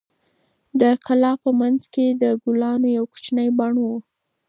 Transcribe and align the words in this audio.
د 0.79 0.81
کلا 1.05 1.31
په 1.43 1.49
منځ 1.59 1.81
کې 1.93 2.05
د 2.21 2.23
ګلانو 2.43 2.87
یو 2.97 3.05
کوچنی 3.11 3.47
بڼ 3.57 3.73
و. 3.83 3.87